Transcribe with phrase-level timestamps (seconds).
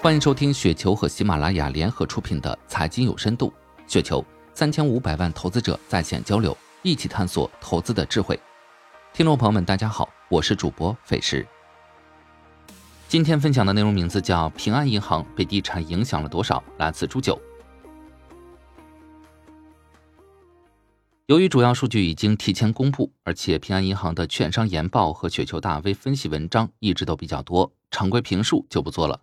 [0.00, 3.52] 欢迎收听雪球和喜马拉雅联合出品的《财经有深度》，
[3.92, 4.24] 雪球
[4.54, 8.38] 三千五百万投资者在线交流，一起探索投资的智慧。
[9.12, 11.44] 听众朋友们，大家好，我是主播费时。
[13.08, 17.36] 今天分享的内容名字叫《平安银行被地产影响了多少》，来自朱九。
[21.26, 29.20] 由于主要数据已经提前公布，而且平安银行的券商研报和雪球大 V 分析文章一直都比较多，常规评述就不做了。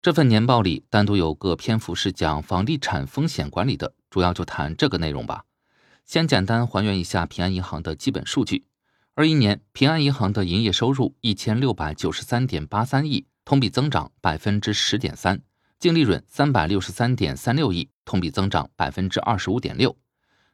[0.00, 5.44] 这份年报里单独有个篇幅是讲房地产风险管理的，主要就谈这个内容吧。
[6.04, 8.64] 先简单还原一下平安银行的基本数据：
[9.14, 15.38] 二一年平安银行的营业收入一千六百九十三点八三亿，同比增长百分之十点三；
[15.80, 19.98] 净利润三百六十三点三六亿，同比增长百分之二十五点六。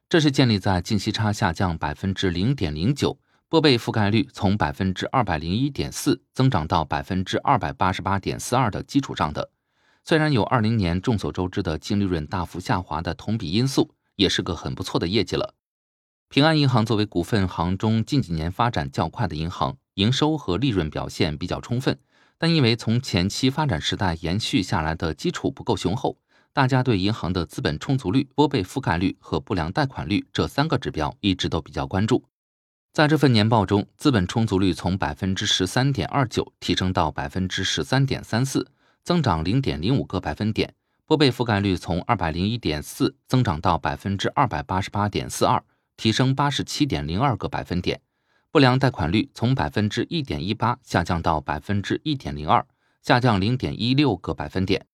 [0.08, 3.18] 这是建立在净息差下降百分之零点零九，
[3.54, 9.48] 拨备覆盖率从百分之二百零一点四增长到百分之二百八十八点四二的基础上的。
[10.02, 15.54] 虽然有二零年众所周知的净利润大幅下滑的同比因素，也是个很不错的业绩了。
[16.28, 21.96] 平安银行作为股份行中近几年发展较快的银行，营收和利润表现比较充分，
[22.36, 26.18] 但因为从前期发展时代延续下来的基础不够雄厚。
[26.52, 32.24] 大家对银行的资本充足率、拨备覆盖率和不良贷款率这三个指标一直都比较关注。
[32.94, 38.70] 在这份年报中，资本充足率从百分之十三点二九提升到百分之十三点三四，
[39.02, 40.68] 增长零点零五个百分点；
[41.04, 45.60] 拨备覆盖率从二百零一点四增长到百分之二百八十八点四二，
[45.96, 47.98] 提升八十七点零二个百分点；
[48.52, 52.64] 不良贷款率从百分之一点一八下降到百分之一点零二，
[53.02, 54.86] 下降零点一六个百分点。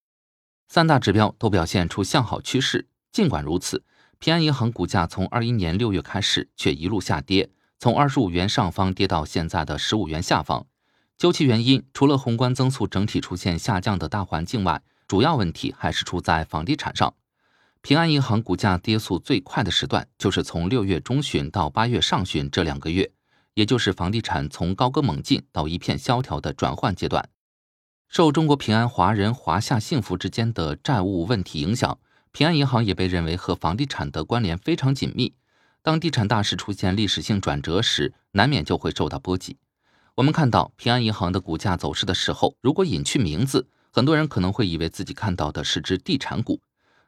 [0.69, 2.89] 三大指标都表现出向好趋势。
[3.13, 3.85] 尽管如此，
[4.19, 7.51] 平安银行股价从二一年六月开始却一路下跌，
[7.83, 10.67] 从二十五元上方跌到现在的十五元下方。
[11.17, 17.15] 究其原因，除了宏观增速整体出现下降的大环境外，主要问题还是出在房地产上。
[17.81, 23.11] 平安银行股价跌速最快的时段，就是从六月中旬到八月上旬这两个月，
[23.55, 27.31] 也就是房地产从高歌猛进到一片萧条的转换阶段。
[28.11, 31.99] 受中国平安、华人、华夏幸福之间的债务问题影响，
[32.31, 35.33] 平安银行也被认为和房地产的关联非常紧密。
[35.83, 39.57] 当地产大势出现历史性转折时，难免就会受到波及。
[40.17, 46.61] 我们看到平安银行的股价走势的时候，如果隐去名字，很多人可能会以为自己看到的是只地产股。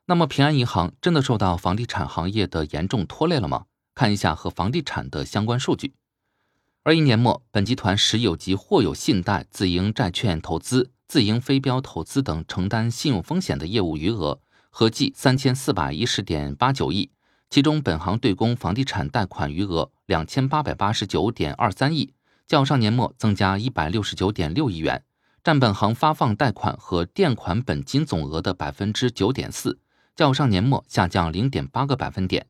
[0.06, 3.66] 那么，平安银行真的受到房地产行业的严重拖累了吗？
[3.94, 5.92] 看一下和房地产的相关数据。
[6.82, 14.40] 二一年末，本集团实有及或有信贷、自营债券投资、自营非标投资等承担信用风险的业务余额
[14.70, 17.10] 合计三千四百一十点八九亿，
[17.52, 22.14] 其中本行对公房地产贷款余额两千八百八十九点二三亿，
[22.46, 25.04] 较上年末增加一百六十九点六亿元，
[25.44, 29.78] 占本行发放贷款和垫款本金总额的百分之九点四，
[30.16, 32.46] 较上年末下降零点八个百分点。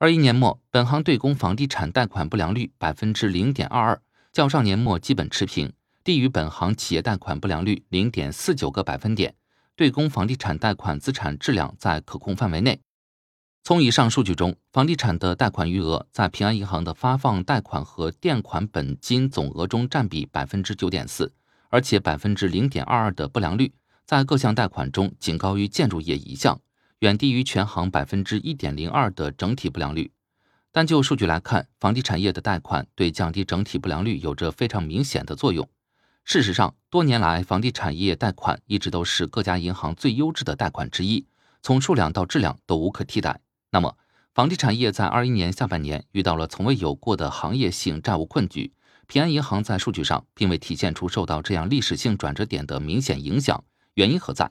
[0.00, 5.72] 二一年末，本行对公房地产贷款不良率百分之零点二二，较上年末基本持平，
[6.02, 9.36] 低于本行企业贷款不良率零点四九个百分点。
[9.76, 12.80] 对公房地产贷款资产质量在可控范围内。
[13.64, 21.32] 从以上数据中，房地产的贷款余额在平安银行的发放贷款和垫款本金总额中占比百分之九点四，
[21.68, 23.72] 而且百分之零点二二的不良率
[24.04, 26.60] 在各项贷款中仅高于建筑业一项。
[26.98, 30.10] 远低于全行百分之一点零二的整体不良率，
[30.72, 35.68] 但就数据来看，房地产业的贷款对降低整体不良率有着非常明显的作用。
[36.24, 41.24] 事实上，多年来房地产业贷款一直都是各家银行最优质的贷款之一，
[41.62, 43.40] 从数量到质量都无可替代。
[43.74, 43.96] 那么，
[44.34, 48.74] 房地产业在二一年下半年遇到了从未有过的行业性债务困局，
[49.06, 54.50] 平安银行在数据上并未体现出受到这样历史性转折点的明显影响，原因何在？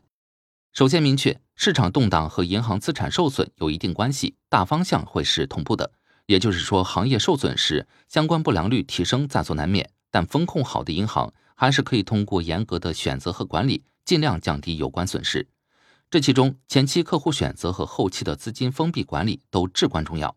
[0.74, 5.92] 首先明确，市场动荡和银行资产受损有一定关系，大方向会是同步的。
[6.26, 9.88] 也就是说，行业受损时，相关不良率提升在所难免。
[10.10, 15.48] 但风控好的银行还是可以通过严格的选择和管理，尽量降低有关损失。
[16.12, 20.36] 这其中，前期客户选择和后期的资金封闭管理都至关重要。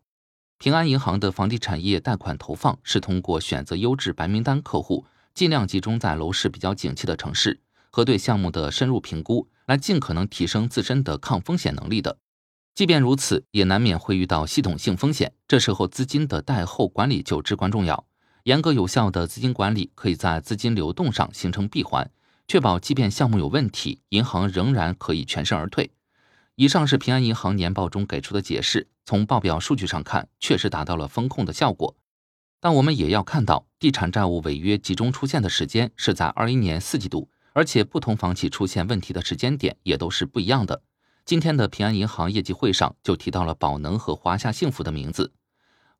[0.57, 7.59] 平安银行的房地产业贷款投放是通过选择优质白名单客户，尽量集中在楼市比较景气的城市。
[7.91, 12.19] 和对项目的深入评估，来尽可能提升自身的抗风险能力的。
[12.73, 18.05] 即便如此，也难免会遇到系统性风险，这时候资金的贷后管理就至关重要。
[18.43, 22.09] 严格有效的资金管理，可以在资金流动上形成闭环，
[22.47, 25.91] 确保即便项目有问题，银行仍然可以全身而退。
[26.55, 31.95] 以上是平安银行年报中给出的解释，从报表数据上看，确实达到了风控的效果。
[32.59, 37.29] 但我们也要看到，地产债务违约集中出现的时间是在二一年四季度。
[37.57, 40.81] 而且不同房企出现问题的时间点也都是不一样的。
[41.23, 45.31] 今天的平安银行业绩会上就提到了宝能和华夏幸福的名字。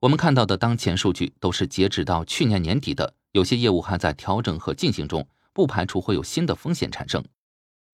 [0.01, 7.23] 我们看到的当前数据都是截止到去年年底的，有些业务还在调整和进行中，不排除会有新的风险产生。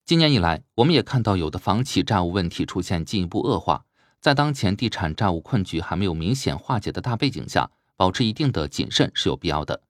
[0.03, 3.85] 今年以来，我们也看到有的房企债务问题出现进一步恶化，
[4.19, 9.83] 在当前地产债务困局还没有明显化解的大背景下，保持一定的谨慎是有必要的。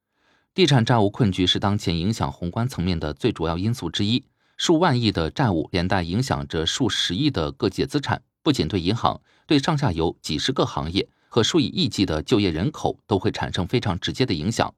[0.54, 4.26] 地产债务困局是当前影响宏观层面的最主要因素之一，
[4.58, 14.76] 数万亿的债务连带影响着数十亿的各界资产，不仅对银行，对上下游几十个行业和数以亿计的就业人口都会产生非常直接的影响。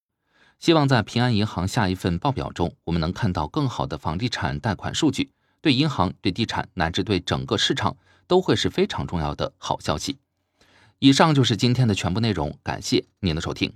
[0.63, 5.30] 希望在平安银行下一份报表中，我们能看到更好的房地产贷款数据，
[5.60, 10.19] 对银行、对地产乃至对整个市场都会是非常重要的好消息。
[11.00, 13.74] 以上就是今天的全部内容，感谢您的收听。